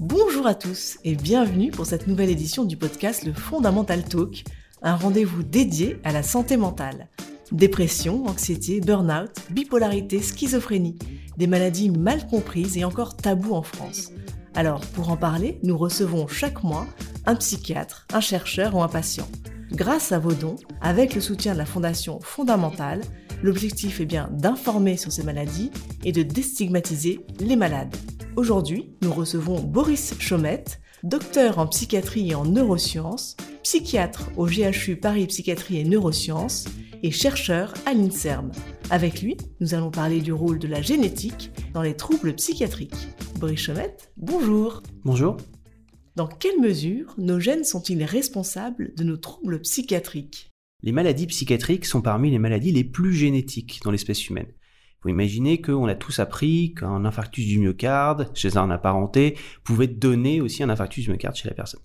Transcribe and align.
Bonjour 0.00 0.46
à 0.46 0.54
tous 0.54 0.98
et 1.04 1.14
bienvenue 1.14 1.70
pour 1.70 1.86
cette 1.86 2.06
nouvelle 2.06 2.30
édition 2.30 2.64
du 2.64 2.76
podcast 2.76 3.24
Le 3.24 3.32
Fondamental 3.32 4.04
Talk, 4.04 4.44
un 4.82 4.96
rendez-vous 4.96 5.42
dédié 5.42 5.98
à 6.04 6.12
la 6.12 6.22
santé 6.22 6.56
mentale. 6.56 7.08
Dépression, 7.52 8.26
anxiété, 8.26 8.80
burn-out, 8.80 9.30
bipolarité, 9.50 10.20
schizophrénie, 10.20 10.98
des 11.36 11.46
maladies 11.46 11.90
mal 11.90 12.26
comprises 12.26 12.76
et 12.76 12.84
encore 12.84 13.16
tabous 13.16 13.54
en 13.54 13.62
France. 13.62 14.10
Alors, 14.54 14.80
pour 14.80 15.10
en 15.10 15.16
parler, 15.16 15.58
nous 15.62 15.78
recevons 15.78 16.26
chaque 16.26 16.62
mois 16.62 16.86
un 17.24 17.36
psychiatre, 17.36 18.06
un 18.12 18.20
chercheur 18.20 18.74
ou 18.74 18.82
un 18.82 18.88
patient. 18.88 19.28
Grâce 19.74 20.12
à 20.12 20.18
vos 20.18 20.34
dons, 20.34 20.56
avec 20.82 21.14
le 21.14 21.22
soutien 21.22 21.54
de 21.54 21.58
la 21.58 21.64
Fondation 21.64 22.20
Fondamentale, 22.20 23.00
l'objectif 23.42 24.00
est 24.00 24.06
bien 24.06 24.28
d'informer 24.30 24.98
sur 24.98 25.10
ces 25.10 25.22
maladies 25.22 25.70
et 26.04 26.12
de 26.12 26.22
déstigmatiser 26.22 27.24
les 27.40 27.56
malades. 27.56 27.96
Aujourd'hui, 28.36 28.94
nous 29.00 29.12
recevons 29.12 29.60
Boris 29.60 30.14
Chaumette, 30.18 30.80
docteur 31.04 31.58
en 31.58 31.66
psychiatrie 31.66 32.30
et 32.30 32.34
en 32.34 32.44
neurosciences, 32.44 33.34
psychiatre 33.62 34.30
au 34.36 34.46
GHU 34.46 34.96
Paris 34.96 35.26
Psychiatrie 35.26 35.78
et 35.78 35.84
Neurosciences 35.84 36.66
et 37.02 37.10
chercheur 37.10 37.72
à 37.86 37.94
l'INSERM. 37.94 38.52
Avec 38.90 39.22
lui, 39.22 39.38
nous 39.60 39.72
allons 39.72 39.90
parler 39.90 40.20
du 40.20 40.34
rôle 40.34 40.58
de 40.58 40.68
la 40.68 40.82
génétique 40.82 41.50
dans 41.72 41.82
les 41.82 41.96
troubles 41.96 42.34
psychiatriques. 42.34 43.08
Boris 43.40 43.60
Chaumette, 43.60 44.12
bonjour. 44.18 44.82
Bonjour. 45.04 45.38
Dans 46.14 46.26
quelle 46.26 46.60
mesure 46.60 47.14
nos 47.16 47.40
gènes 47.40 47.64
sont-ils 47.64 48.04
responsables 48.04 48.92
de 48.94 49.02
nos 49.02 49.16
troubles 49.16 49.62
psychiatriques? 49.62 50.50
Les 50.82 50.92
maladies 50.92 51.26
psychiatriques 51.26 51.86
sont 51.86 52.02
parmi 52.02 52.30
les 52.30 52.38
maladies 52.38 52.70
les 52.70 52.84
plus 52.84 53.14
génétiques 53.14 53.80
dans 53.82 53.90
l'espèce 53.90 54.28
humaine. 54.28 54.52
Vous 55.02 55.08
imaginez 55.08 55.62
qu'on 55.62 55.88
a 55.88 55.94
tous 55.94 56.18
appris 56.18 56.74
qu'un 56.74 57.06
infarctus 57.06 57.46
du 57.46 57.58
myocarde 57.58 58.30
chez 58.34 58.58
un 58.58 58.70
apparenté 58.70 59.38
pouvait 59.64 59.86
donner 59.86 60.42
aussi 60.42 60.62
un 60.62 60.68
infarctus 60.68 61.04
du 61.06 61.10
myocarde 61.10 61.34
chez 61.34 61.48
la 61.48 61.54
personne. 61.54 61.80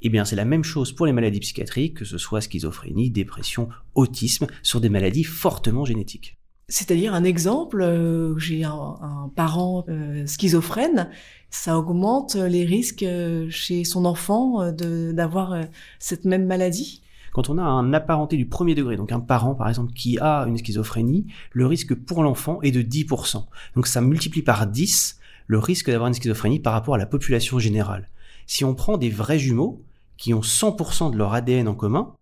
Eh 0.00 0.10
bien, 0.10 0.24
c'est 0.24 0.36
la 0.36 0.44
même 0.44 0.62
chose 0.62 0.92
pour 0.92 1.04
les 1.04 1.12
maladies 1.12 1.40
psychiatriques, 1.40 1.96
que 1.96 2.04
ce 2.04 2.18
soit 2.18 2.40
schizophrénie, 2.40 3.10
dépression, 3.10 3.68
autisme, 3.96 4.46
sur 4.62 4.80
des 4.80 4.90
maladies 4.90 5.24
fortement 5.24 5.84
génétiques. 5.84 6.38
C'est-à-dire 6.68 7.12
un 7.12 7.24
exemple, 7.24 7.82
euh, 7.82 8.38
j'ai 8.38 8.64
un, 8.64 9.30
parent 9.34 9.84
euh, 9.88 10.26
schizophrène, 10.26 11.10
ça 11.52 11.78
augmente 11.78 12.34
les 12.34 12.64
risques 12.64 13.04
euh, 13.04 13.48
chez 13.50 13.84
son 13.84 14.04
enfant 14.04 14.72
d'avoir 14.72 15.54
cette 16.00 16.24
même 16.24 16.46
maladie? 16.46 17.02
Quand 17.32 17.48
on 17.48 17.56
a 17.56 17.62
un 17.62 17.92
apparenté 17.94 18.36
du 18.36 18.46
premier 18.46 18.74
degré, 18.74 18.96
donc 18.96 19.12
un 19.12 19.20
parent 19.20 19.54
par 19.54 19.68
exemple 19.68 19.92
qui 19.94 20.18
a 20.18 20.44
une 20.46 20.58
schizophrénie, 20.58 21.26
le 21.52 21.66
risque 21.66 21.94
pour 21.94 22.22
l'enfant 22.22 22.60
est 22.62 22.72
de 22.72 22.82
10%. 22.82 23.44
Donc 23.74 23.86
ça 23.86 24.00
multiplie 24.00 24.42
par 24.42 24.66
10 24.66 25.18
le 25.46 25.58
risque 25.58 25.90
d'avoir 25.90 26.08
une 26.08 26.14
schizophrénie 26.14 26.60
par 26.60 26.72
rapport 26.72 26.94
à 26.94 26.98
la 26.98 27.06
population 27.06 27.58
générale. 27.58 28.08
Si 28.46 28.64
on 28.64 28.74
prend 28.74 28.98
des 28.98 29.10
vrais 29.10 29.38
jumeaux 29.38 29.82
qui 30.16 30.34
ont 30.34 30.40
100% 30.40 31.12
de 31.12 31.16
leur 31.16 31.32
ADN 31.32 31.68
en 31.68 31.74
commun, 31.74 32.14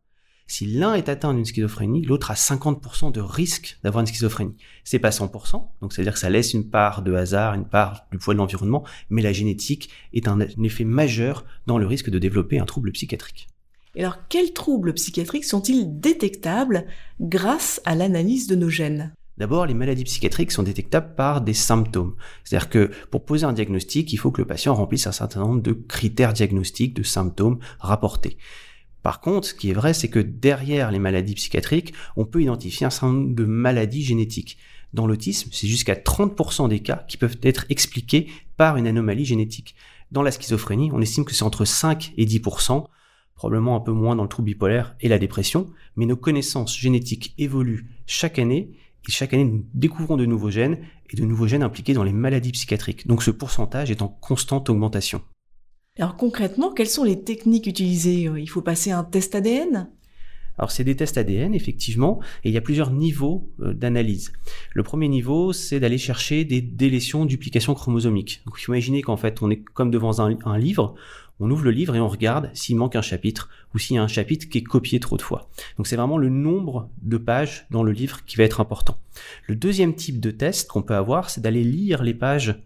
si 0.50 0.66
l'un 0.66 0.94
est 0.94 1.08
atteint 1.08 1.32
d'une 1.32 1.44
schizophrénie, 1.44 2.02
l'autre 2.02 2.32
a 2.32 2.34
50% 2.34 3.12
de 3.12 3.20
risque 3.20 3.78
d'avoir 3.84 4.00
une 4.00 4.06
schizophrénie. 4.08 4.56
C'est 4.82 4.98
pas 4.98 5.10
100%, 5.10 5.64
donc 5.80 5.92
c'est-à-dire 5.92 6.14
que 6.14 6.18
ça 6.18 6.28
laisse 6.28 6.54
une 6.54 6.68
part 6.68 7.02
de 7.02 7.14
hasard, 7.14 7.54
une 7.54 7.66
part 7.66 8.06
du 8.10 8.18
poids 8.18 8.34
de 8.34 8.38
l'environnement, 8.38 8.84
mais 9.10 9.22
la 9.22 9.32
génétique 9.32 9.90
est 10.12 10.26
un 10.26 10.40
effet 10.40 10.84
majeur 10.84 11.44
dans 11.66 11.78
le 11.78 11.86
risque 11.86 12.10
de 12.10 12.18
développer 12.18 12.58
un 12.58 12.64
trouble 12.64 12.90
psychiatrique. 12.90 13.46
Et 13.94 14.02
alors, 14.02 14.18
quels 14.28 14.52
troubles 14.52 14.92
psychiatriques 14.94 15.44
sont-ils 15.44 16.00
détectables 16.00 16.84
grâce 17.20 17.80
à 17.84 17.94
l'analyse 17.94 18.48
de 18.48 18.56
nos 18.56 18.68
gènes? 18.68 19.12
D'abord, 19.38 19.66
les 19.66 19.74
maladies 19.74 20.04
psychiatriques 20.04 20.52
sont 20.52 20.64
détectables 20.64 21.14
par 21.14 21.40
des 21.40 21.54
symptômes. 21.54 22.16
C'est-à-dire 22.44 22.68
que 22.68 22.90
pour 23.10 23.24
poser 23.24 23.46
un 23.46 23.52
diagnostic, 23.52 24.12
il 24.12 24.16
faut 24.16 24.32
que 24.32 24.40
le 24.40 24.46
patient 24.46 24.74
remplisse 24.74 25.06
un 25.06 25.12
certain 25.12 25.40
nombre 25.40 25.62
de 25.62 25.72
critères 25.72 26.32
diagnostiques, 26.32 26.94
de 26.94 27.02
symptômes 27.04 27.58
rapportés. 27.78 28.36
Par 29.02 29.20
contre, 29.20 29.48
ce 29.48 29.54
qui 29.54 29.70
est 29.70 29.74
vrai, 29.74 29.94
c'est 29.94 30.08
que 30.08 30.18
derrière 30.18 30.90
les 30.90 30.98
maladies 30.98 31.34
psychiatriques, 31.34 31.94
on 32.16 32.24
peut 32.24 32.42
identifier 32.42 32.86
un 32.86 32.90
certain 32.90 33.12
nombre 33.12 33.34
de 33.34 33.44
maladies 33.44 34.02
génétiques. 34.02 34.58
Dans 34.92 35.06
l'autisme, 35.06 35.50
c'est 35.52 35.68
jusqu'à 35.68 35.94
30% 35.94 36.68
des 36.68 36.80
cas 36.80 37.04
qui 37.08 37.16
peuvent 37.16 37.38
être 37.42 37.64
expliqués 37.68 38.28
par 38.56 38.76
une 38.76 38.86
anomalie 38.86 39.24
génétique. 39.24 39.74
Dans 40.10 40.22
la 40.22 40.32
schizophrénie, 40.32 40.90
on 40.92 41.00
estime 41.00 41.24
que 41.24 41.34
c'est 41.34 41.44
entre 41.44 41.64
5 41.64 42.12
et 42.16 42.26
10% 42.26 42.86
probablement 43.40 43.74
un 43.74 43.80
peu 43.80 43.92
moins 43.92 44.16
dans 44.16 44.22
le 44.22 44.28
trouble 44.28 44.50
bipolaire 44.50 44.94
et 45.00 45.08
la 45.08 45.18
dépression, 45.18 45.70
mais 45.96 46.04
nos 46.04 46.14
connaissances 46.14 46.76
génétiques 46.76 47.32
évoluent 47.38 47.86
chaque 48.04 48.38
année 48.38 48.68
et 49.08 49.10
chaque 49.10 49.32
année 49.32 49.46
nous 49.46 49.64
découvrons 49.72 50.18
de 50.18 50.26
nouveaux 50.26 50.50
gènes 50.50 50.80
et 51.08 51.16
de 51.16 51.24
nouveaux 51.24 51.46
gènes 51.46 51.62
impliqués 51.62 51.94
dans 51.94 52.04
les 52.04 52.12
maladies 52.12 52.52
psychiatriques. 52.52 53.06
Donc 53.06 53.22
ce 53.22 53.30
pourcentage 53.30 53.90
est 53.90 54.02
en 54.02 54.08
constante 54.08 54.68
augmentation. 54.68 55.22
Alors 55.98 56.16
concrètement, 56.16 56.72
quelles 56.72 56.88
sont 56.88 57.04
les 57.04 57.22
techniques 57.22 57.66
utilisées 57.66 58.30
Il 58.36 58.48
faut 58.48 58.62
passer 58.62 58.90
un 58.90 59.04
test 59.04 59.34
ADN 59.34 59.90
alors 60.58 60.72
c'est 60.72 60.84
des 60.84 60.94
tests 60.94 61.16
ADN 61.16 61.54
effectivement, 61.54 62.20
et 62.44 62.50
il 62.50 62.52
y 62.52 62.58
a 62.58 62.60
plusieurs 62.60 62.90
niveaux 62.90 63.50
euh, 63.60 63.72
d'analyse. 63.72 64.30
Le 64.74 64.82
premier 64.82 65.08
niveau, 65.08 65.54
c'est 65.54 65.80
d'aller 65.80 65.96
chercher 65.96 66.44
des 66.44 66.60
délétions, 66.60 67.24
duplications 67.24 67.72
chromosomiques. 67.72 68.42
Donc 68.44 68.56
il 68.58 68.64
faut 68.64 68.74
imaginer 68.74 69.00
qu'en 69.00 69.16
fait 69.16 69.40
on 69.40 69.50
est 69.50 69.62
comme 69.72 69.90
devant 69.90 70.20
un 70.20 70.58
livre, 70.58 70.96
on 71.40 71.50
ouvre 71.50 71.64
le 71.64 71.70
livre 71.70 71.96
et 71.96 72.00
on 72.00 72.08
regarde 72.08 72.50
s'il 72.52 72.76
manque 72.76 72.94
un 72.94 73.02
chapitre 73.02 73.48
ou 73.74 73.78
s'il 73.78 73.96
y 73.96 73.98
a 73.98 74.02
un 74.02 74.08
chapitre 74.08 74.50
qui 74.50 74.58
est 74.58 74.62
copié 74.62 75.00
trop 75.00 75.16
de 75.16 75.22
fois. 75.22 75.48
Donc 75.78 75.86
c'est 75.86 75.96
vraiment 75.96 76.18
le 76.18 76.28
nombre 76.28 76.90
de 77.00 77.16
pages 77.16 77.66
dans 77.70 77.82
le 77.82 77.92
livre 77.92 78.24
qui 78.26 78.36
va 78.36 78.44
être 78.44 78.60
important. 78.60 78.98
Le 79.46 79.56
deuxième 79.56 79.94
type 79.94 80.20
de 80.20 80.30
test 80.30 80.68
qu'on 80.68 80.82
peut 80.82 80.94
avoir, 80.94 81.30
c'est 81.30 81.40
d'aller 81.40 81.64
lire 81.64 82.02
les 82.02 82.14
pages 82.14 82.62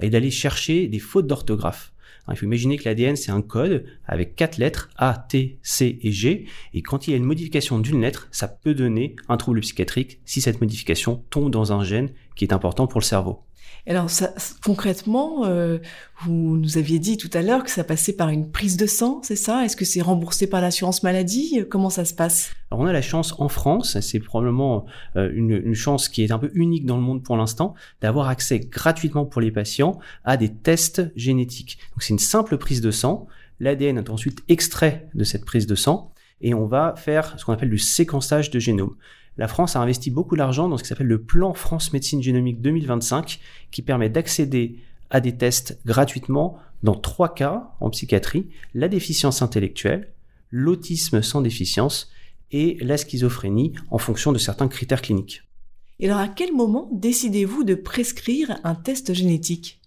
et 0.00 0.10
d'aller 0.10 0.30
chercher 0.30 0.86
des 0.86 0.98
fautes 0.98 1.26
d'orthographe. 1.26 1.92
Il 2.30 2.36
faut 2.36 2.46
imaginer 2.46 2.76
que 2.76 2.84
l'ADN, 2.84 3.16
c'est 3.16 3.30
un 3.30 3.40
code 3.40 3.86
avec 4.06 4.36
quatre 4.36 4.58
lettres 4.58 4.90
A, 4.96 5.26
T, 5.28 5.58
C 5.62 5.98
et 6.02 6.12
G. 6.12 6.46
Et 6.74 6.82
quand 6.82 7.06
il 7.06 7.12
y 7.12 7.14
a 7.14 7.16
une 7.16 7.24
modification 7.24 7.78
d'une 7.78 8.02
lettre, 8.02 8.28
ça 8.30 8.48
peut 8.48 8.74
donner 8.74 9.16
un 9.28 9.36
trouble 9.36 9.60
psychiatrique 9.60 10.20
si 10.24 10.40
cette 10.40 10.60
modification 10.60 11.24
tombe 11.30 11.50
dans 11.50 11.72
un 11.72 11.82
gène 11.82 12.10
qui 12.36 12.44
est 12.44 12.52
important 12.52 12.86
pour 12.86 13.00
le 13.00 13.04
cerveau. 13.04 13.47
Alors 13.86 14.10
concrètement, 14.62 15.46
euh, 15.46 15.78
vous 16.22 16.58
nous 16.58 16.76
aviez 16.76 16.98
dit 16.98 17.16
tout 17.16 17.30
à 17.32 17.40
l'heure 17.40 17.64
que 17.64 17.70
ça 17.70 17.84
passait 17.84 18.12
par 18.12 18.28
une 18.28 18.50
prise 18.50 18.76
de 18.76 18.86
sang, 18.86 19.20
c'est 19.22 19.36
ça? 19.36 19.64
Est-ce 19.64 19.76
que 19.76 19.86
c'est 19.86 20.02
remboursé 20.02 20.46
par 20.46 20.60
l'assurance 20.60 21.02
maladie? 21.02 21.64
Comment 21.70 21.88
ça 21.88 22.04
se 22.04 22.12
passe? 22.12 22.52
Alors 22.70 22.84
on 22.84 22.86
a 22.86 22.92
la 22.92 23.00
chance 23.00 23.34
en 23.38 23.48
France, 23.48 23.98
c'est 24.00 24.20
probablement 24.20 24.84
euh, 25.16 25.30
une, 25.34 25.52
une, 25.52 25.74
chance 25.74 26.10
qui 26.10 26.22
est 26.22 26.32
un 26.32 26.38
peu 26.38 26.50
unique 26.52 26.84
dans 26.84 26.96
le 26.96 27.02
monde 27.02 27.22
pour 27.22 27.38
l'instant, 27.38 27.74
d'avoir 28.02 28.28
accès 28.28 28.60
gratuitement 28.60 29.24
pour 29.24 29.40
les 29.40 29.50
patients 29.50 29.98
à 30.24 30.36
des 30.36 30.52
tests 30.52 31.10
génétiques. 31.16 31.78
Donc 31.92 32.02
c'est 32.02 32.12
une 32.12 32.18
simple 32.18 32.58
prise 32.58 32.82
de 32.82 32.90
sang. 32.90 33.26
L'ADN 33.58 33.96
est 33.96 34.10
ensuite 34.10 34.44
extrait 34.48 35.08
de 35.14 35.24
cette 35.24 35.46
prise 35.46 35.66
de 35.66 35.74
sang 35.74 36.12
et 36.42 36.52
on 36.52 36.66
va 36.66 36.94
faire 36.96 37.38
ce 37.38 37.44
qu'on 37.44 37.52
appelle 37.52 37.70
du 37.70 37.78
séquençage 37.78 38.50
de 38.50 38.58
génome 38.58 38.96
la 39.38 39.48
France 39.48 39.76
a 39.76 39.80
investi 39.80 40.10
beaucoup 40.10 40.36
d'argent 40.36 40.68
dans 40.68 40.76
ce 40.76 40.82
qui 40.82 40.88
s'appelle 40.88 41.06
le 41.06 41.22
plan 41.22 41.54
France 41.54 41.92
Médecine 41.92 42.22
Génomique 42.22 42.60
2025, 42.60 43.38
qui 43.70 43.82
permet 43.82 44.10
d'accéder 44.10 44.80
à 45.10 45.20
des 45.20 45.36
tests 45.36 45.78
gratuitement 45.86 46.58
dans 46.82 46.96
trois 46.96 47.34
cas 47.34 47.70
en 47.80 47.90
psychiatrie, 47.90 48.48
la 48.74 48.88
déficience 48.88 49.40
intellectuelle, 49.40 50.12
l'autisme 50.50 51.22
sans 51.22 51.40
déficience 51.40 52.10
et 52.50 52.78
la 52.80 52.96
schizophrénie 52.96 53.72
en 53.90 53.98
fonction 53.98 54.32
de 54.32 54.38
certains 54.38 54.68
critères 54.68 55.02
cliniques. 55.02 55.42
Et 56.00 56.06
alors 56.06 56.20
à 56.20 56.28
quel 56.28 56.52
moment 56.52 56.88
décidez-vous 56.92 57.64
de 57.64 57.74
prescrire 57.74 58.58
un 58.64 58.74
test 58.74 59.14
génétique? 59.14 59.77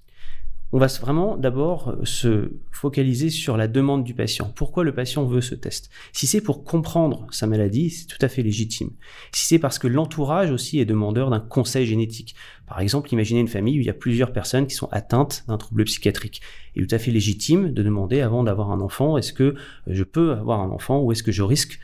On 0.73 0.77
va 0.77 0.87
vraiment 0.87 1.35
d'abord 1.35 1.89
euh, 1.89 2.05
se 2.05 2.51
focaliser 2.71 3.29
sur 3.29 3.57
la 3.57 3.67
demande 3.67 4.03
du 4.03 4.13
patient. 4.13 4.51
Pourquoi 4.55 4.83
le 4.83 4.93
patient 4.93 5.25
veut 5.25 5.41
ce 5.41 5.53
test? 5.53 5.89
Si 6.13 6.27
c'est 6.27 6.41
pour 6.41 6.63
comprendre 6.63 7.27
sa 7.31 7.45
maladie, 7.45 7.89
c'est 7.89 8.07
tout 8.07 8.17
à 8.21 8.29
fait 8.29 8.41
légitime. 8.41 8.91
Si 9.33 9.45
c'est 9.45 9.59
parce 9.59 9.79
que 9.79 9.87
l'entourage 9.87 10.51
aussi 10.51 10.79
est 10.79 10.85
demandeur 10.85 11.29
d'un 11.29 11.41
conseil 11.41 11.85
génétique. 11.85 12.35
Par 12.67 12.79
exemple, 12.79 13.13
imaginez 13.13 13.41
une 13.41 13.49
famille 13.49 13.77
où 13.77 13.81
il 13.81 13.85
y 13.85 13.89
a 13.89 13.93
plusieurs 13.93 14.31
personnes 14.31 14.65
qui 14.65 14.75
sont 14.75 14.87
atteintes 14.91 15.43
d'un 15.47 15.57
trouble 15.57 15.83
psychiatrique. 15.83 16.41
Il 16.73 16.83
est 16.83 16.87
tout 16.87 16.95
à 16.95 16.99
fait 16.99 17.11
légitime 17.11 17.73
de 17.73 17.83
demander 17.83 18.21
avant 18.21 18.43
d'avoir 18.43 18.71
un 18.71 18.79
enfant, 18.79 19.17
est-ce 19.17 19.33
que 19.33 19.55
je 19.87 20.03
peux 20.03 20.31
avoir 20.31 20.61
un 20.61 20.69
enfant 20.69 21.01
ou 21.01 21.11
est-ce 21.11 21.23
que 21.23 21.33
je 21.33 21.43
risque 21.43 21.79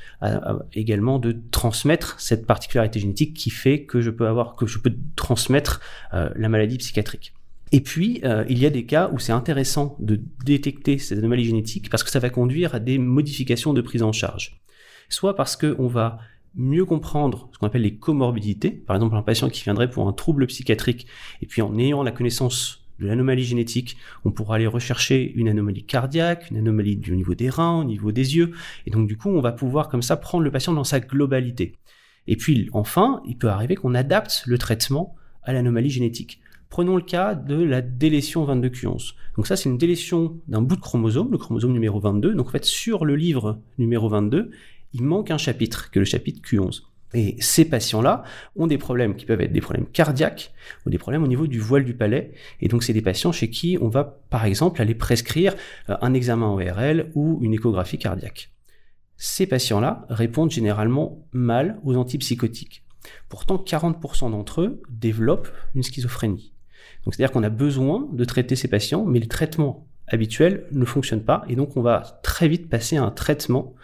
également 0.73 1.19
de 1.19 1.35
transmettre 1.51 2.19
cette 2.19 2.45
particularité 2.45 3.01
génétique 3.01 3.33
qui 3.33 3.49
fait 3.49 3.83
que 3.83 3.99
je 3.99 4.11
peux 4.11 4.27
avoir, 4.27 4.55
que 4.55 4.65
je 4.65 4.79
peux 4.79 4.93
transmettre 5.17 5.81
euh, 6.13 6.29
la 6.35 6.47
maladie 6.47 6.77
psychiatrique? 6.77 7.33
Et 7.71 7.81
puis, 7.81 8.21
euh, 8.23 8.45
il 8.49 8.59
y 8.59 8.65
a 8.65 8.69
des 8.69 8.85
cas 8.85 9.09
où 9.11 9.19
c'est 9.19 9.31
intéressant 9.31 9.97
de 9.99 10.21
détecter 10.45 10.97
ces 10.97 11.17
anomalies 11.17 11.45
génétiques 11.45 11.89
parce 11.89 12.03
que 12.03 12.09
ça 12.09 12.19
va 12.19 12.29
conduire 12.29 12.75
à 12.75 12.79
des 12.79 12.97
modifications 12.97 13.73
de 13.73 13.81
prise 13.81 14.03
en 14.03 14.11
charge. 14.11 14.61
Soit 15.09 15.35
parce 15.35 15.55
qu'on 15.55 15.87
va 15.87 16.19
mieux 16.55 16.85
comprendre 16.85 17.49
ce 17.53 17.59
qu'on 17.59 17.67
appelle 17.67 17.83
les 17.83 17.95
comorbidités, 17.95 18.71
par 18.71 18.95
exemple 18.95 19.15
un 19.15 19.21
patient 19.21 19.49
qui 19.49 19.63
viendrait 19.63 19.89
pour 19.89 20.07
un 20.07 20.13
trouble 20.13 20.47
psychiatrique, 20.47 21.07
et 21.41 21.45
puis 21.45 21.61
en 21.61 21.77
ayant 21.77 22.03
la 22.03 22.11
connaissance 22.11 22.87
de 22.99 23.05
l'anomalie 23.05 23.43
génétique, 23.43 23.97
on 24.25 24.31
pourra 24.31 24.55
aller 24.55 24.65
rechercher 24.65 25.31
une 25.35 25.49
anomalie 25.49 25.85
cardiaque, 25.85 26.49
une 26.49 26.57
anomalie 26.57 26.97
du 26.97 27.15
niveau 27.15 27.35
des 27.35 27.49
reins, 27.49 27.81
au 27.81 27.83
niveau 27.83 28.11
des 28.11 28.35
yeux, 28.35 28.53
et 28.87 28.89
donc 28.89 29.07
du 29.07 29.17
coup 29.17 29.29
on 29.29 29.41
va 29.41 29.51
pouvoir 29.51 29.87
comme 29.87 30.01
ça 30.01 30.17
prendre 30.17 30.43
le 30.43 30.51
patient 30.51 30.73
dans 30.73 30.83
sa 30.83 30.99
globalité. 30.99 31.75
Et 32.25 32.35
puis 32.35 32.69
enfin, 32.73 33.21
il 33.27 33.37
peut 33.37 33.49
arriver 33.49 33.75
qu'on 33.75 33.93
adapte 33.93 34.43
le 34.47 34.57
traitement 34.57 35.15
à 35.43 35.53
l'anomalie 35.53 35.91
génétique. 35.91 36.41
Prenons 36.69 36.95
le 36.95 37.01
cas 37.01 37.33
de 37.33 37.55
la 37.55 37.81
délétion 37.81 38.45
22q11. 38.45 39.13
Donc 39.35 39.47
ça, 39.47 39.55
c'est 39.55 39.69
une 39.69 39.77
délétion 39.77 40.39
d'un 40.47 40.61
bout 40.61 40.75
de 40.75 40.81
chromosome, 40.81 41.31
le 41.31 41.37
chromosome 41.37 41.71
numéro 41.71 41.99
22. 41.99 42.33
Donc 42.33 42.47
en 42.47 42.51
fait, 42.51 42.65
sur 42.65 43.05
le 43.05 43.15
livre 43.15 43.59
numéro 43.77 44.09
22, 44.09 44.51
il 44.93 45.03
manque 45.03 45.31
un 45.31 45.37
chapitre, 45.37 45.91
qui 45.91 45.99
est 45.99 46.01
le 46.01 46.05
chapitre 46.05 46.41
Q11. 46.41 46.83
Et 47.13 47.37
ces 47.39 47.65
patients-là 47.65 48.23
ont 48.57 48.67
des 48.67 48.77
problèmes 48.77 49.15
qui 49.15 49.25
peuvent 49.25 49.39
être 49.39 49.53
des 49.53 49.61
problèmes 49.61 49.85
cardiaques 49.85 50.51
ou 50.85 50.89
des 50.89 50.97
problèmes 50.97 51.23
au 51.23 51.27
niveau 51.27 51.47
du 51.47 51.59
voile 51.59 51.85
du 51.85 51.93
palais. 51.93 52.33
Et 52.59 52.67
donc, 52.67 52.83
c'est 52.83 52.93
des 52.93 53.01
patients 53.01 53.31
chez 53.31 53.49
qui 53.49 53.77
on 53.79 53.87
va, 53.87 54.19
par 54.29 54.43
exemple, 54.43 54.81
aller 54.81 54.95
prescrire 54.95 55.55
euh, 55.89 55.95
un 56.01 56.13
examen 56.13 56.47
ORL 56.47 57.11
ou 57.15 57.39
une 57.41 57.53
échographie 57.53 57.97
cardiaque. 57.97 58.51
Ces 59.15 59.47
patients-là 59.47 60.05
répondent 60.09 60.51
généralement 60.51 61.25
mal 61.31 61.79
aux 61.83 61.95
antipsychotiques. 61.95 62.83
Pourtant, 63.29 63.55
40% 63.55 64.31
d'entre 64.31 64.61
eux 64.61 64.81
développent 64.89 65.49
une 65.75 65.83
schizophrénie. 65.83 66.53
C'est-à-dire 67.13 67.31
qu'on 67.31 67.43
a 67.43 67.49
besoin 67.49 68.07
de 68.11 68.25
traiter 68.25 68.55
ces 68.55 68.67
patients, 68.67 69.05
mais 69.05 69.19
le 69.19 69.27
traitement 69.27 69.87
habituel 70.07 70.67
ne 70.71 70.85
fonctionne 70.85 71.23
pas. 71.23 71.43
Et 71.47 71.55
donc, 71.55 71.77
on 71.77 71.81
va 71.81 72.19
très 72.23 72.47
vite 72.47 72.69
passer 72.69 72.97
à 72.97 73.03
un 73.03 73.11
traitement 73.11 73.75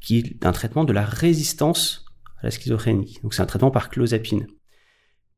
qui 0.00 0.18
est 0.18 0.44
un 0.44 0.52
traitement 0.52 0.84
de 0.84 0.92
la 0.92 1.04
résistance 1.04 2.04
à 2.40 2.46
la 2.46 2.50
schizophrénie. 2.50 3.18
Donc 3.22 3.34
c'est 3.34 3.42
un 3.42 3.46
traitement 3.46 3.70
par 3.70 3.88
clozapine. 3.88 4.46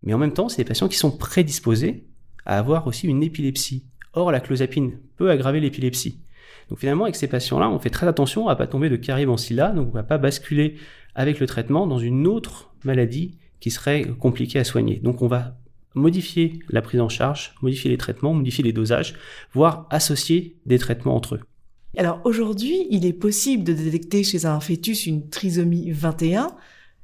Mais 0.03 0.15
en 0.15 0.19
même 0.19 0.33
temps, 0.33 0.49
c'est 0.49 0.63
des 0.63 0.69
patients 0.69 0.89
qui 0.89 0.97
sont 0.97 1.11
prédisposés 1.11 2.07
à 2.47 2.59
avoir 2.59 2.87
aussi 2.87 3.07
une 3.07 3.23
épilepsie. 3.23 3.87
Or, 4.15 4.33
la 4.33 4.41
clozapine 4.41 4.99
peut 5.17 5.31
aggraver 5.31 5.61
l'épilepsie. 5.61 6.21
Donc 6.69 6.79
finalement, 6.79 7.05
avec 7.05 7.17
ces 7.17 7.29
patients-là, 7.29 7.69
on 7.69 7.79
fait 7.79 7.91
très 7.91 8.09
attention 8.09 8.49
à 8.49 8.57
pas 8.57 8.67
tomber 8.67 8.89
de 8.89 8.97
caribancilla, 8.97 9.71
donc 9.71 9.89
on 9.89 9.93
va 9.93 10.03
pas 10.03 10.19
basculer 10.19 10.77
avec 11.15 11.41
le 11.41 11.47
traitement 11.47 11.87
dans 11.87 11.99
une 11.99 12.27
autre 12.27 12.75
maladie 12.85 13.39
qui 13.61 13.71
serait 13.71 14.05
compliquée 14.05 14.59
à 14.59 14.65
soigner. 14.65 14.97
Donc 14.97 15.21
on 15.21 15.27
va 15.27 15.59
modifier 15.95 16.61
la 16.69 16.83
prise 16.83 17.01
en 17.01 17.09
charge, 17.09 17.55
modifier 17.63 17.91
les 17.91 17.97
traitements, 17.97 18.35
modifier 18.35 18.65
les 18.65 18.73
dosages, 18.73 19.15
voire 19.53 19.87
associer 19.91 20.57
des 20.67 20.79
traitements 20.79 21.17
entre 21.17 21.37
eux. 21.37 21.41
Alors 21.97 22.21
aujourd'hui, 22.25 22.87
il 22.91 23.07
est 23.07 23.13
possible 23.13 23.63
de 23.63 23.73
détecter 23.73 24.25
chez 24.25 24.47
un 24.47 24.59
fœtus 24.59 25.07
une 25.07 25.29
trisomie 25.29 25.91
21. 25.91 26.49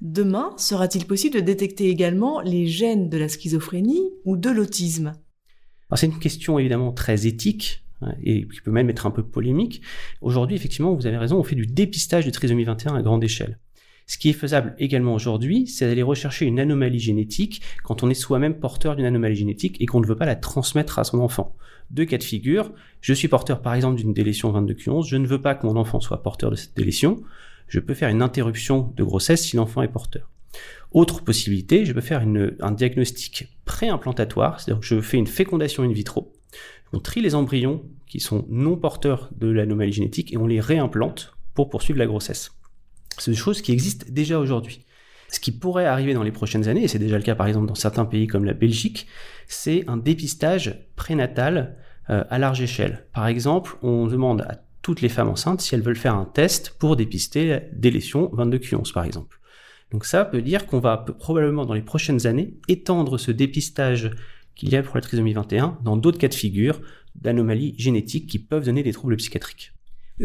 Demain, 0.00 0.52
sera-t-il 0.56 1.06
possible 1.06 1.36
de 1.36 1.40
détecter 1.40 1.88
également 1.88 2.40
les 2.40 2.66
gènes 2.66 3.08
de 3.08 3.18
la 3.18 3.28
schizophrénie 3.28 4.10
ou 4.24 4.36
de 4.36 4.50
l'autisme? 4.50 5.12
C'est 5.94 6.06
une 6.06 6.18
question 6.18 6.58
évidemment 6.58 6.92
très 6.92 7.26
éthique 7.26 7.84
hein, 8.00 8.14
et 8.22 8.46
qui 8.46 8.60
peut 8.60 8.70
même 8.70 8.90
être 8.90 9.06
un 9.06 9.10
peu 9.10 9.22
polémique. 9.22 9.82
Aujourd'hui, 10.20 10.56
effectivement, 10.56 10.94
vous 10.94 11.06
avez 11.06 11.16
raison, 11.16 11.38
on 11.38 11.42
fait 11.42 11.56
du 11.56 11.66
dépistage 11.66 12.26
de 12.26 12.30
trisomie 12.30 12.64
21 12.64 12.94
à 12.94 13.02
grande 13.02 13.22
échelle. 13.22 13.58
Ce 14.10 14.18
qui 14.18 14.28
est 14.28 14.32
faisable 14.32 14.74
également 14.80 15.14
aujourd'hui, 15.14 15.68
c'est 15.68 15.86
d'aller 15.86 16.02
rechercher 16.02 16.44
une 16.44 16.58
anomalie 16.58 16.98
génétique 16.98 17.62
quand 17.84 18.02
on 18.02 18.10
est 18.10 18.14
soi-même 18.14 18.58
porteur 18.58 18.96
d'une 18.96 19.06
anomalie 19.06 19.36
génétique 19.36 19.76
et 19.80 19.86
qu'on 19.86 20.00
ne 20.00 20.06
veut 20.06 20.16
pas 20.16 20.26
la 20.26 20.34
transmettre 20.34 20.98
à 20.98 21.04
son 21.04 21.20
enfant. 21.20 21.54
Deux 21.92 22.06
cas 22.06 22.18
de 22.18 22.24
figure, 22.24 22.72
je 23.02 23.14
suis 23.14 23.28
porteur 23.28 23.62
par 23.62 23.72
exemple 23.72 23.98
d'une 23.98 24.12
délétion 24.12 24.52
22q11, 24.52 25.06
je 25.06 25.14
ne 25.14 25.28
veux 25.28 25.40
pas 25.40 25.54
que 25.54 25.64
mon 25.64 25.76
enfant 25.76 26.00
soit 26.00 26.24
porteur 26.24 26.50
de 26.50 26.56
cette 26.56 26.76
délétion, 26.76 27.22
je 27.68 27.78
peux 27.78 27.94
faire 27.94 28.08
une 28.08 28.20
interruption 28.20 28.92
de 28.96 29.04
grossesse 29.04 29.44
si 29.44 29.54
l'enfant 29.54 29.82
est 29.82 29.86
porteur. 29.86 30.28
Autre 30.90 31.22
possibilité, 31.22 31.84
je 31.84 31.92
peux 31.92 32.00
faire 32.00 32.26
un 32.60 32.72
diagnostic 32.72 33.56
préimplantatoire, 33.64 34.58
c'est-à-dire 34.58 34.80
que 34.80 34.86
je 34.86 35.00
fais 35.00 35.18
une 35.18 35.28
fécondation 35.28 35.84
in 35.84 35.92
vitro, 35.92 36.32
on 36.92 36.98
trie 36.98 37.20
les 37.20 37.36
embryons 37.36 37.84
qui 38.08 38.18
sont 38.18 38.44
non 38.48 38.76
porteurs 38.76 39.30
de 39.38 39.46
l'anomalie 39.46 39.92
génétique 39.92 40.32
et 40.32 40.36
on 40.36 40.48
les 40.48 40.58
réimplante 40.58 41.36
pour 41.54 41.70
poursuivre 41.70 42.00
la 42.00 42.06
grossesse. 42.06 42.50
C'est 43.20 43.30
des 43.30 43.36
choses 43.36 43.62
qui 43.62 43.72
existent 43.72 44.06
déjà 44.08 44.38
aujourd'hui. 44.38 44.84
Ce 45.28 45.38
qui 45.38 45.52
pourrait 45.52 45.86
arriver 45.86 46.14
dans 46.14 46.22
les 46.22 46.32
prochaines 46.32 46.68
années, 46.68 46.84
et 46.84 46.88
c'est 46.88 46.98
déjà 46.98 47.16
le 47.16 47.22
cas 47.22 47.34
par 47.34 47.46
exemple 47.46 47.66
dans 47.66 47.74
certains 47.74 48.04
pays 48.04 48.26
comme 48.26 48.44
la 48.44 48.54
Belgique, 48.54 49.06
c'est 49.46 49.84
un 49.88 49.96
dépistage 49.96 50.86
prénatal 50.96 51.76
euh, 52.08 52.24
à 52.30 52.38
large 52.38 52.60
échelle. 52.60 53.06
Par 53.12 53.26
exemple, 53.26 53.76
on 53.82 54.06
demande 54.06 54.40
à 54.42 54.58
toutes 54.82 55.02
les 55.02 55.08
femmes 55.08 55.28
enceintes 55.28 55.60
si 55.60 55.74
elles 55.74 55.82
veulent 55.82 55.96
faire 55.96 56.14
un 56.14 56.24
test 56.24 56.76
pour 56.78 56.96
dépister 56.96 57.60
des 57.72 57.90
lésions 57.90 58.30
22Q11 58.34 58.92
par 58.92 59.04
exemple. 59.04 59.38
Donc 59.92 60.04
ça 60.04 60.24
peut 60.24 60.42
dire 60.42 60.66
qu'on 60.66 60.80
va 60.80 60.96
probablement 60.96 61.66
dans 61.66 61.74
les 61.74 61.82
prochaines 61.82 62.26
années 62.26 62.54
étendre 62.68 63.18
ce 63.18 63.30
dépistage 63.30 64.10
qu'il 64.54 64.70
y 64.70 64.76
a 64.76 64.82
pour 64.82 64.94
la 64.94 65.00
trisomie 65.00 65.32
21 65.32 65.78
dans 65.82 65.96
d'autres 65.96 66.18
cas 66.18 66.28
de 66.28 66.34
figure 66.34 66.80
d'anomalies 67.14 67.74
génétiques 67.78 68.28
qui 68.28 68.38
peuvent 68.38 68.64
donner 68.64 68.82
des 68.82 68.92
troubles 68.92 69.16
psychiatriques. 69.16 69.72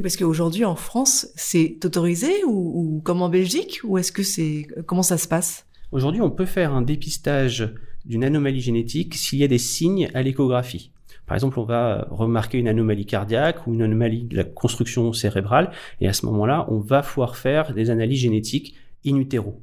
Parce 0.02 0.18
qu'aujourd'hui 0.18 0.66
en 0.66 0.76
France, 0.76 1.28
c'est 1.36 1.78
autorisé 1.86 2.44
ou, 2.46 3.02
comme 3.04 3.22
en 3.22 3.30
Belgique 3.30 3.80
ou 3.84 3.98
est-ce 3.98 4.12
que 4.12 4.24
c'est 4.24 4.68
comment 4.86 5.04
ça 5.04 5.18
se 5.18 5.28
passe? 5.28 5.66
Aujourd'hui, 5.92 6.22
on 6.22 6.32
peut 6.32 6.46
faire 6.46 6.74
un 6.74 6.82
dépistage 6.82 7.74
d'une 8.06 8.24
anomalie 8.24 8.60
génétique 8.60 9.16
s'il 9.16 9.40
y 9.40 9.44
a 9.44 9.48
des 9.48 9.58
signes 9.58 10.10
à 10.14 10.22
l'échographie. 10.22 10.92
Par 11.26 11.36
exemple, 11.36 11.60
on 11.60 11.64
va 11.64 12.08
remarquer 12.12 12.58
une 12.58 12.68
anomalie 12.68 13.06
cardiaque 13.06 13.66
ou 13.66 13.74
une 13.74 13.82
anomalie 13.82 14.26
de 14.26 14.36
la 14.36 14.44
construction 14.44 15.12
cérébrale, 15.14 15.72
et 16.02 16.08
à 16.08 16.14
ce 16.14 16.26
moment-là, 16.28 16.68
on 16.70 16.80
va 16.80 17.02
pouvoir 17.02 17.36
faire 17.36 17.74
des 17.74 17.90
analyses 17.90 18.20
génétiques 18.20 18.76
in 19.06 19.16
utero. 19.16 19.60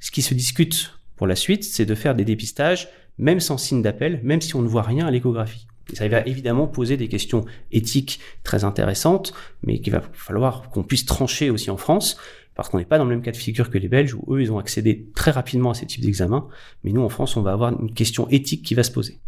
Ce 0.00 0.10
qui 0.10 0.22
se 0.22 0.32
discute 0.32 0.92
pour 1.16 1.26
la 1.26 1.36
suite, 1.36 1.64
c'est 1.64 1.84
de 1.84 1.94
faire 1.94 2.14
des 2.14 2.24
dépistages 2.24 2.88
même 3.18 3.40
sans 3.40 3.58
signe 3.58 3.82
d'appel, 3.82 4.20
même 4.22 4.40
si 4.40 4.54
on 4.56 4.62
ne 4.62 4.68
voit 4.68 4.82
rien 4.82 5.06
à 5.06 5.10
l'échographie 5.10 5.66
ça 5.92 6.08
va 6.08 6.22
évidemment 6.22 6.66
poser 6.66 6.96
des 6.96 7.08
questions 7.08 7.44
éthiques 7.70 8.20
très 8.42 8.64
intéressantes, 8.64 9.32
mais 9.62 9.80
qu'il 9.80 9.92
va 9.92 10.02
falloir 10.12 10.70
qu'on 10.70 10.82
puisse 10.82 11.06
trancher 11.06 11.50
aussi 11.50 11.70
en 11.70 11.76
France, 11.76 12.16
parce 12.54 12.68
qu'on 12.68 12.78
n'est 12.78 12.84
pas 12.84 12.98
dans 12.98 13.04
le 13.04 13.10
même 13.10 13.22
cas 13.22 13.32
de 13.32 13.36
figure 13.36 13.70
que 13.70 13.78
les 13.78 13.88
Belges, 13.88 14.14
où 14.14 14.34
eux, 14.34 14.42
ils 14.42 14.50
ont 14.50 14.58
accédé 14.58 15.10
très 15.14 15.30
rapidement 15.30 15.70
à 15.70 15.74
ces 15.74 15.86
types 15.86 16.02
d'examens, 16.02 16.48
mais 16.82 16.92
nous, 16.92 17.02
en 17.02 17.08
France, 17.08 17.36
on 17.36 17.42
va 17.42 17.52
avoir 17.52 17.78
une 17.78 17.92
question 17.92 18.28
éthique 18.30 18.62
qui 18.62 18.74
va 18.74 18.82
se 18.82 18.90
poser. 18.90 19.20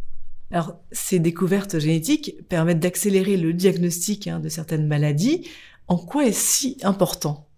Alors, 0.51 0.81
ces 0.91 1.19
découvertes 1.19 1.79
génétiques 1.79 2.49
permettent 2.49 2.81
d'accélérer 2.81 3.37
le 3.37 3.53
diagnostic 3.53 4.27
hein, 4.27 4.41
de 4.41 4.49
certaines 4.49 4.87
maladies. 4.87 5.47
En 5.89 5.99
quoi 5.99 6.27
est-ce 6.27 6.41
si 6.41 6.79
important? 6.83 7.49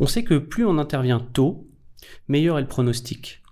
On 0.00 0.06
sait 0.06 0.24
que 0.24 0.38
plus 0.38 0.66
on 0.66 0.78
intervient 0.78 1.20
tôt, 1.20 1.68
meilleur 2.26 2.58
est 2.58 2.62
le 2.62 2.68
pronostic. 2.68 3.42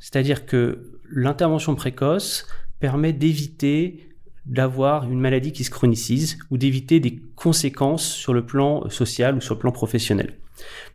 C'est-à-dire 0.00 0.46
que 0.46 0.98
l'intervention 1.08 1.76
précoce 1.76 2.46
permet 2.82 3.12
d'éviter 3.12 4.08
d'avoir 4.44 5.08
une 5.08 5.20
maladie 5.20 5.52
qui 5.52 5.62
se 5.62 5.70
chronicise 5.70 6.36
ou 6.50 6.58
d'éviter 6.58 6.98
des 6.98 7.22
conséquences 7.36 8.04
sur 8.04 8.34
le 8.34 8.44
plan 8.44 8.90
social 8.90 9.36
ou 9.36 9.40
sur 9.40 9.54
le 9.54 9.60
plan 9.60 9.70
professionnel. 9.70 10.36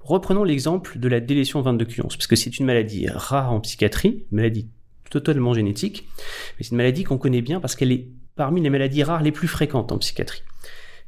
Reprenons 0.02 0.44
l'exemple 0.44 1.00
de 1.00 1.08
la 1.08 1.22
délétion 1.22 1.62
22Q11, 1.62 2.02
parce 2.10 2.28
que 2.28 2.36
c'est 2.36 2.60
une 2.60 2.66
maladie 2.66 3.08
rare 3.08 3.54
en 3.54 3.62
psychiatrie, 3.62 4.26
une 4.34 4.36
maladie 4.36 4.68
totalement 5.10 5.54
génétique, 5.54 6.10
mais 6.58 6.66
c'est 6.66 6.72
une 6.72 6.78
maladie 6.78 7.06
qu'on 7.06 7.18
connaît 7.18 7.42
bien 7.42 7.62
parce 7.62 7.78
qu'elle 7.78 7.94
est 7.94 8.10
parmi 8.36 8.60
les 8.60 8.70
maladies 8.70 9.04
rares 9.04 9.24
les 9.24 9.32
plus 9.32 9.48
fréquentes 9.48 9.94
en 9.94 9.98
psychiatrie. 9.98 10.44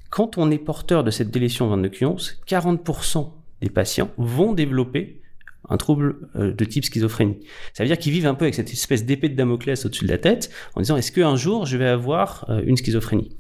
Quand 0.09 0.38
on 0.38 0.50
est 0.50 0.57
porteur 0.57 1.03
de 1.03 1.12
cette 1.12 1.29
délétion 1.29 1.75
22Q11, 1.75 2.38
40% 2.48 3.29
des 3.62 3.69
patients 3.69 4.12
vont 4.17 4.53
développer 4.53 5.21
un 5.67 5.77
trouble 5.77 6.29
euh, 6.35 6.53
de 6.53 6.65
type 6.65 6.85
schizophrénie. 6.85 7.39
Ça 7.73 7.83
veut 7.83 7.87
dire 7.87 7.97
qu'ils 7.97 8.13
vivent 8.13 8.27
un 8.27 8.35
peu 8.35 8.45
avec 8.45 8.55
cette 8.55 8.71
espèce 8.71 9.05
d'épée 9.05 9.29
de 9.29 9.35
Damoclès 9.35 9.85
au-dessus 9.85 10.05
de 10.05 10.09
la 10.09 10.17
tête, 10.17 10.49
en 10.75 10.81
disant 10.81 10.97
est-ce 10.97 11.11
qu'un 11.11 11.35
jour 11.35 11.65
je 11.65 11.77
vais 11.77 11.87
avoir 11.87 12.45
euh, 12.49 12.61
une 12.65 12.77
schizophrénie? 12.77 13.35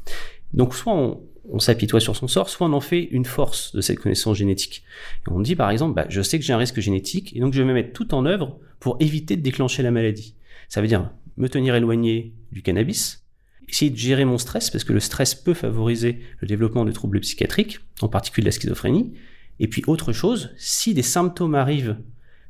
Donc 0.53 0.75
soit 0.75 0.93
on, 0.93 1.59
s'apitoie 1.59 1.99
sur 1.99 2.15
son 2.15 2.27
sort, 2.27 2.49
soit 2.49 2.67
on 2.67 2.73
en 2.73 2.81
fait 2.81 3.03
une 3.03 3.25
force 3.25 3.75
de 3.75 3.81
cette 3.81 3.99
connaissance 3.99 4.37
génétique. 4.37 4.83
On 5.27 5.39
dit 5.39 5.55
par 5.55 5.71
exemple, 5.71 5.95
bah, 5.95 6.05
je 6.09 6.21
sais 6.21 6.37
que 6.37 6.45
j'ai 6.45 6.53
un 6.53 6.57
risque 6.57 6.79
génétique, 6.79 7.35
et 7.35 7.39
donc 7.39 7.53
je 7.53 7.61
vais 7.61 7.67
me 7.67 7.73
mettre 7.73 7.93
tout 7.93 8.13
en 8.13 8.25
œuvre 8.25 8.59
pour 8.79 8.97
éviter 8.99 9.35
de 9.35 9.41
déclencher 9.41 9.81
la 9.81 9.91
maladie. 9.91 10.35
Ça 10.67 10.81
veut 10.81 10.87
dire 10.87 11.09
me 11.37 11.49
tenir 11.49 11.73
éloigné 11.73 12.33
du 12.51 12.61
cannabis, 12.61 13.25
essayer 13.67 13.89
de 13.89 13.97
gérer 13.97 14.25
mon 14.25 14.37
stress, 14.37 14.69
parce 14.69 14.83
que 14.83 14.93
le 14.93 14.99
stress 14.99 15.33
peut 15.33 15.53
favoriser 15.53 16.19
le 16.39 16.47
développement 16.47 16.85
de 16.85 16.91
troubles 16.91 17.19
psychiatriques, 17.21 17.79
en 18.01 18.09
particulier 18.09 18.45
la 18.45 18.51
schizophrénie, 18.51 19.13
et 19.59 19.67
puis 19.67 19.83
autre 19.87 20.13
chose, 20.13 20.51
si 20.57 20.93
des 20.93 21.03
symptômes 21.03 21.55
arrivent, 21.55 21.97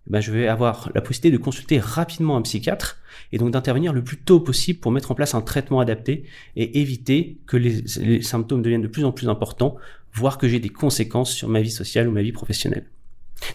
eh 0.07 0.11
ben 0.11 0.21
je 0.21 0.31
vais 0.31 0.47
avoir 0.47 0.91
la 0.95 1.01
possibilité 1.01 1.37
de 1.37 1.41
consulter 1.41 1.79
rapidement 1.79 2.37
un 2.37 2.41
psychiatre 2.41 2.97
et 3.31 3.37
donc 3.37 3.51
d'intervenir 3.51 3.93
le 3.93 4.03
plus 4.03 4.17
tôt 4.17 4.39
possible 4.39 4.79
pour 4.79 4.91
mettre 4.91 5.11
en 5.11 5.15
place 5.15 5.35
un 5.35 5.41
traitement 5.41 5.79
adapté 5.79 6.25
et 6.55 6.79
éviter 6.79 7.37
que 7.45 7.57
les, 7.57 8.21
symptômes 8.21 8.61
deviennent 8.61 8.81
de 8.81 8.87
plus 8.87 9.05
en 9.05 9.11
plus 9.11 9.29
importants, 9.29 9.75
voire 10.13 10.37
que 10.37 10.47
j'ai 10.47 10.59
des 10.59 10.69
conséquences 10.69 11.31
sur 11.31 11.49
ma 11.49 11.61
vie 11.61 11.71
sociale 11.71 12.07
ou 12.07 12.11
ma 12.11 12.21
vie 12.21 12.31
professionnelle. 12.31 12.85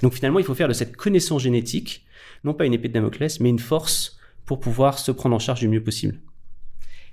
Donc 0.03 0.15
finalement, 0.15 0.39
il 0.39 0.45
faut 0.45 0.55
faire 0.55 0.69
de 0.69 0.73
cette 0.73 0.97
connaissance 0.97 1.43
génétique, 1.43 2.05
non 2.43 2.55
pas 2.55 2.67
une 2.67 2.75
épée 2.75 2.89
de 2.89 2.95
Damoclès, 2.95 3.41
mais 3.41 3.51
une 3.51 3.59
force 3.59 4.19
pour 4.45 4.61
pouvoir 4.61 4.99
se 4.99 5.13
prendre 5.13 5.35
en 5.35 5.39
charge 5.39 5.61
du 5.61 5.69
mieux 5.69 5.83
possible. 5.83 6.21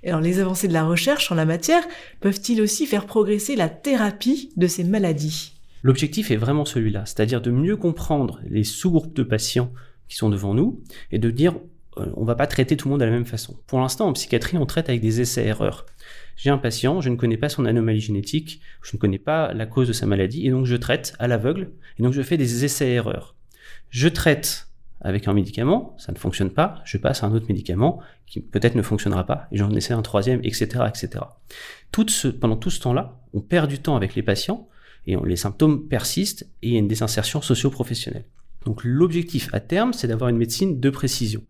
Alors 0.04 0.20
les 0.20 0.40
avancées 0.40 0.68
de 0.68 0.72
la 0.72 0.84
recherche 0.84 1.30
en 1.30 1.36
la 1.36 1.44
matière 1.44 1.84
peuvent-ils 2.20 2.60
aussi 2.60 2.86
faire 2.86 3.06
progresser 3.06 3.54
la 3.54 3.68
thérapie 3.68 4.52
de 4.56 4.66
ces 4.66 4.84
maladies? 4.84 5.52
L'objectif 5.82 6.30
est 6.30 6.36
vraiment 6.36 6.64
celui-là, 6.64 7.04
c'est-à-dire 7.06 7.40
de 7.40 7.50
mieux 7.50 7.76
comprendre 7.76 8.40
les 8.44 8.64
sous-groupes 8.64 9.14
de 9.14 9.22
patients 9.22 9.72
qui 10.08 10.16
sont 10.16 10.30
devant 10.30 10.54
nous 10.54 10.82
et 11.10 11.18
de 11.18 11.30
dire 11.30 11.54
euh, 11.98 12.06
on 12.16 12.24
va 12.24 12.34
pas 12.34 12.46
traiter 12.46 12.76
tout 12.76 12.88
le 12.88 12.92
monde 12.92 13.00
de 13.00 13.04
la 13.04 13.10
même 13.10 13.24
façon. 13.24 13.58
Pour 13.66 13.80
l'instant, 13.80 14.08
en 14.08 14.12
psychiatrie, 14.12 14.56
on 14.56 14.66
traite 14.66 14.88
avec 14.88 15.00
des 15.00 15.20
essais-erreurs. 15.20 15.86
J'ai 16.36 16.50
un 16.50 16.58
patient, 16.58 17.00
je 17.00 17.10
ne 17.10 17.16
connais 17.16 17.36
pas 17.36 17.48
son 17.48 17.66
anomalie 17.66 18.00
génétique, 18.00 18.60
je 18.82 18.96
ne 18.96 19.00
connais 19.00 19.18
pas 19.18 19.52
la 19.52 19.66
cause 19.66 19.88
de 19.88 19.92
sa 19.92 20.06
maladie, 20.06 20.46
et 20.46 20.50
donc 20.50 20.64
je 20.64 20.76
traite 20.76 21.14
à 21.18 21.28
l'aveugle, 21.28 21.72
et 21.98 22.02
donc 22.02 22.12
je 22.12 22.22
fais 22.22 22.36
des 22.36 22.64
essais-erreurs. 22.64 23.34
Je 23.90 24.08
traite 24.08 24.68
avec 25.02 25.28
un 25.28 25.34
médicament, 25.34 25.94
ça 25.98 26.12
ne 26.12 26.18
fonctionne 26.18 26.50
pas, 26.50 26.80
je 26.84 26.96
passe 26.96 27.22
à 27.22 27.26
un 27.26 27.32
autre 27.32 27.46
médicament 27.48 28.00
qui 28.26 28.40
peut-être 28.40 28.76
ne 28.76 28.82
fonctionnera 28.82 29.26
pas, 29.26 29.48
et 29.52 29.58
j'en 29.58 29.70
essaie 29.72 29.92
un 29.92 30.02
troisième, 30.02 30.40
etc., 30.44 30.84
etc. 30.88 31.24
Pendant 32.40 32.56
tout 32.56 32.70
ce 32.70 32.80
temps-là, 32.80 33.20
on 33.34 33.40
perd 33.40 33.68
du 33.68 33.80
temps 33.80 33.96
avec 33.96 34.14
les 34.14 34.22
patients, 34.22 34.68
et 35.06 35.16
les 35.24 35.36
symptômes 35.36 35.88
persistent, 35.88 36.44
et 36.62 36.68
il 36.68 36.72
y 36.72 36.76
a 36.76 36.78
une 36.78 36.88
désinsertion 36.88 37.42
socio-professionnelle. 37.42 38.24
Donc 38.64 38.82
l'objectif 38.84 39.48
à 39.52 39.60
terme, 39.60 39.92
c'est 39.92 40.08
d'avoir 40.08 40.30
une 40.30 40.36
médecine 40.36 40.78
de 40.80 40.90
précision. 40.90 41.42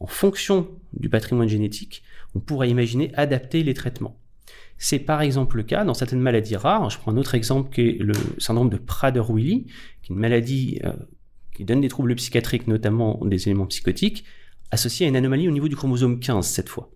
En 0.00 0.06
fonction 0.06 0.68
du 0.92 1.08
patrimoine 1.08 1.48
génétique, 1.48 2.02
on 2.34 2.40
pourrait 2.40 2.70
imaginer 2.70 3.12
adapter 3.14 3.62
les 3.62 3.74
traitements. 3.74 4.18
C'est 4.78 4.98
par 4.98 5.22
exemple 5.22 5.56
le 5.56 5.62
cas 5.62 5.84
dans 5.84 5.94
certaines 5.94 6.20
maladies 6.20 6.56
rares. 6.56 6.90
Je 6.90 6.98
prends 6.98 7.12
un 7.12 7.16
autre 7.16 7.34
exemple 7.34 7.72
qui 7.72 7.82
est 7.82 7.98
le 8.00 8.14
syndrome 8.38 8.68
de 8.68 8.78
Prader-Willi, 8.78 9.66
qui 10.02 10.12
est 10.12 10.14
une 10.14 10.20
maladie 10.20 10.80
euh, 10.84 10.92
qui 11.54 11.64
donne 11.64 11.80
des 11.80 11.88
troubles 11.88 12.14
psychiatriques, 12.16 12.66
notamment 12.66 13.20
des 13.24 13.48
éléments 13.48 13.66
psychotiques, 13.66 14.24
associés 14.70 15.06
à 15.06 15.08
une 15.08 15.16
anomalie 15.16 15.46
au 15.46 15.52
niveau 15.52 15.68
du 15.68 15.76
chromosome 15.76 16.18
15 16.18 16.46
cette 16.46 16.68
fois. 16.68 16.90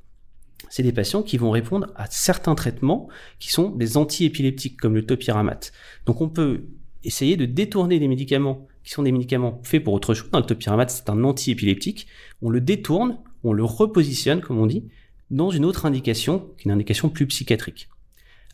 C'est 0.69 0.83
des 0.83 0.93
patients 0.93 1.23
qui 1.23 1.37
vont 1.37 1.51
répondre 1.51 1.89
à 1.97 2.07
certains 2.11 2.55
traitements 2.55 3.09
qui 3.39 3.51
sont 3.51 3.71
des 3.71 3.97
antiépileptiques 3.97 4.79
comme 4.79 4.95
le 4.95 5.05
topiramate. 5.05 5.73
Donc 6.07 6.21
on 6.21 6.29
peut 6.29 6.65
essayer 7.05 7.37
de 7.37 7.47
détourner 7.47 7.99
des 7.99 8.09
médicaments 8.09 8.67
qui 8.83 8.93
sont 8.93 9.03
des 9.03 9.13
médicaments 9.13 9.61
faits 9.65 9.83
pour 9.83 9.95
autre 9.95 10.15
chose. 10.15 10.31
Dans 10.31 10.41
le 10.41 10.47
topiramate, 10.47 10.91
c'est 10.91 11.11
un 11.11 11.25
antiépileptique. 11.25 12.07
On 12.43 12.51
le 12.51 12.61
détourne, 12.61 13.19
on 13.45 13.53
le 13.53 13.65
repositionne, 13.65 14.41
comme 14.41 14.59
on 14.59 14.67
dit, 14.67 14.89
dans 15.31 15.51
une 15.51 15.65
autre 15.65 15.87
indication, 15.87 16.51
qui 16.57 16.63
est 16.63 16.65
une 16.67 16.71
indication 16.73 17.09
plus 17.09 17.27
psychiatrique. 17.27 17.89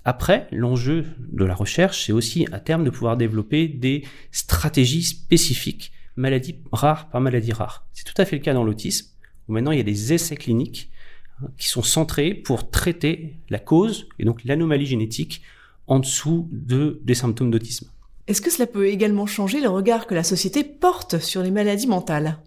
Après, 0.05 0.49
l'enjeu 0.51 1.07
de 1.19 1.45
la 1.45 1.55
recherche, 1.55 2.07
c'est 2.07 2.13
aussi 2.13 2.47
à 2.51 2.61
terme 2.61 2.85
de 2.85 2.91
pouvoir 2.91 3.17
développer 3.17 3.69
des 3.69 4.05
stratégies 4.33 5.05
spécifiques, 5.05 5.93
maladie 6.17 6.57
rare 6.73 7.09
par 7.11 7.21
maladie 7.21 7.53
rare. 7.53 7.87
C'est 7.93 8.05
tout 8.05 8.21
à 8.21 8.25
fait 8.25 8.37
le 8.37 8.43
cas 8.43 8.55
dans 8.55 8.65
l'autisme, 8.65 9.15
où 9.49 9.53
maintenant 9.53 9.71
il 9.71 9.79
y 9.79 9.81
a 9.83 9.85
des 9.85 10.13
essais 10.13 10.37
cliniques 10.37 10.91
qui 11.59 11.69
sont 11.69 11.83
centrés 11.83 12.35
pour 12.35 12.71
traiter 12.71 13.37
la 13.51 13.59
cause 13.59 14.09
et 14.19 14.25
donc 14.25 14.45
l'anomalie 14.45 14.87
génétique 14.87 15.43
en 15.87 15.99
dessous 15.99 16.49
de, 16.53 17.01
des 17.05 17.15
symptômes 17.15 17.51
d'autisme. 17.51 17.89
Est-ce 18.29 18.41
que 18.41 18.51
cela 18.51 18.67
peut 18.67 18.87
également 18.87 19.27
changer 19.27 19.61
le 19.61 19.69
regard 19.69 20.07
que 20.07 20.15
la 20.15 20.23
société 20.23 20.63
porte 20.63 21.19
sur 21.19 21.43
les 21.43 21.51
maladies 21.51 21.89
mentales? 21.89 22.39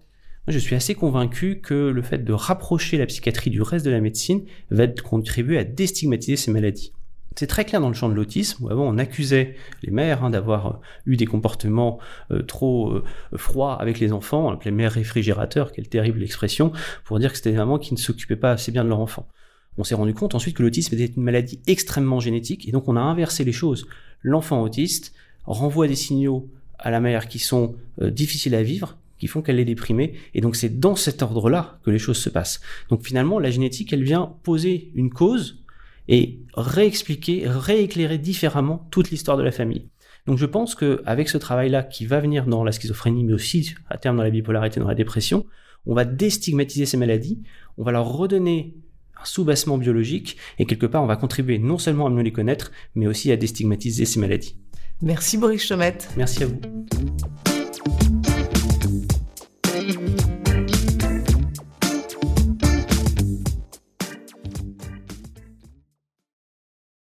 Je 0.48 0.58
suis 0.58 0.76
assez 0.76 0.94
convaincu 0.94 1.60
que 1.60 1.74
le 1.74 2.02
fait 2.02 2.24
de 2.24 2.32
rapprocher 2.32 2.98
la 2.98 3.06
psychiatrie 3.06 3.50
du 3.50 3.60
reste 3.62 3.84
de 3.84 3.90
la 3.90 4.00
médecine 4.00 4.44
va 4.70 4.86
contribuer 4.86 5.58
à 5.58 5.64
déstigmatiser 5.64 6.36
ces 6.36 6.50
maladies. 6.50 6.92
C'est 7.38 7.46
très 7.46 7.66
clair 7.66 7.82
dans 7.82 7.88
le 7.88 7.94
champ 7.94 8.08
de 8.08 8.14
l'autisme, 8.14 8.64
où 8.64 8.70
avant 8.70 8.88
on 8.88 8.96
accusait 8.96 9.56
les 9.82 9.90
mères 9.90 10.24
hein, 10.24 10.30
d'avoir 10.30 10.66
euh, 10.66 10.72
eu 11.04 11.16
des 11.16 11.26
comportements 11.26 11.98
euh, 12.30 12.42
trop 12.42 12.90
euh, 12.90 13.04
froids 13.36 13.74
avec 13.74 14.00
les 14.00 14.12
enfants, 14.12 14.48
on 14.48 14.52
appelait 14.52 14.70
mères 14.70 14.92
réfrigérateurs, 14.92 15.72
quelle 15.72 15.88
terrible 15.88 16.22
expression, 16.22 16.72
pour 17.04 17.18
dire 17.18 17.30
que 17.30 17.36
c'était 17.36 17.50
des 17.50 17.58
mamans 17.58 17.78
qui 17.78 17.92
ne 17.92 17.98
s'occupaient 17.98 18.36
pas 18.36 18.52
assez 18.52 18.72
bien 18.72 18.84
de 18.84 18.88
leur 18.88 19.00
enfant. 19.00 19.28
On 19.76 19.84
s'est 19.84 19.94
rendu 19.94 20.14
compte 20.14 20.34
ensuite 20.34 20.56
que 20.56 20.62
l'autisme 20.62 20.94
était 20.94 21.12
une 21.14 21.22
maladie 21.22 21.60
extrêmement 21.66 22.20
génétique, 22.20 22.66
et 22.66 22.72
donc 22.72 22.88
on 22.88 22.96
a 22.96 23.00
inversé 23.00 23.44
les 23.44 23.52
choses. 23.52 23.86
L'enfant 24.22 24.62
autiste 24.62 25.12
renvoie 25.44 25.88
des 25.88 25.94
signaux 25.94 26.48
à 26.78 26.90
la 26.90 27.00
mère 27.00 27.28
qui 27.28 27.38
sont 27.38 27.74
difficiles 28.00 28.54
à 28.54 28.62
vivre, 28.62 28.96
qui 29.18 29.26
font 29.26 29.42
qu'elle 29.42 29.60
est 29.60 29.66
déprimée, 29.66 30.14
et 30.32 30.40
donc 30.40 30.56
c'est 30.56 30.80
dans 30.80 30.96
cet 30.96 31.20
ordre-là 31.20 31.78
que 31.84 31.90
les 31.90 31.98
choses 31.98 32.16
se 32.16 32.30
passent. 32.30 32.62
Donc 32.88 33.04
finalement, 33.04 33.38
la 33.38 33.50
génétique, 33.50 33.92
elle 33.92 34.02
vient 34.02 34.32
poser 34.42 34.90
une 34.94 35.10
cause, 35.10 35.62
et 36.08 36.40
réexpliquer, 36.54 37.44
rééclairer 37.46 38.18
différemment 38.18 38.86
toute 38.90 39.10
l'histoire 39.10 39.36
de 39.36 39.42
la 39.42 39.52
famille. 39.52 39.88
Donc 40.26 40.38
je 40.38 40.46
pense 40.46 40.74
qu'avec 40.74 41.28
ce 41.28 41.38
travail-là 41.38 41.82
qui 41.82 42.04
va 42.04 42.20
venir 42.20 42.46
dans 42.46 42.64
la 42.64 42.72
schizophrénie, 42.72 43.24
mais 43.24 43.32
aussi 43.32 43.74
à 43.88 43.96
terme 43.96 44.16
dans 44.16 44.22
la 44.22 44.30
bipolarité, 44.30 44.80
dans 44.80 44.88
la 44.88 44.94
dépression, 44.94 45.46
on 45.86 45.94
va 45.94 46.04
déstigmatiser 46.04 46.84
ces 46.84 46.96
maladies, 46.96 47.42
on 47.78 47.84
va 47.84 47.92
leur 47.92 48.08
redonner 48.08 48.74
un 49.20 49.24
sous-bassement 49.24 49.78
biologique, 49.78 50.36
et 50.58 50.66
quelque 50.66 50.86
part 50.86 51.02
on 51.02 51.06
va 51.06 51.16
contribuer 51.16 51.58
non 51.58 51.78
seulement 51.78 52.06
à 52.06 52.10
mieux 52.10 52.22
les 52.22 52.32
connaître, 52.32 52.72
mais 52.94 53.06
aussi 53.06 53.30
à 53.30 53.36
déstigmatiser 53.36 54.04
ces 54.04 54.20
maladies. 54.20 54.56
Merci 55.00 55.38
Boris 55.38 55.64
Chomette. 55.66 56.08
Merci 56.16 56.42
à 56.42 56.46
vous. 56.46 56.60